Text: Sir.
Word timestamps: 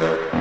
Sir. 0.00 0.39